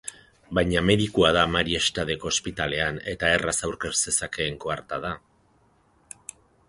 [0.57, 5.13] Baina medikua da Mariestad-eko ospitalean eta erraz aurkez zezakeen koartada.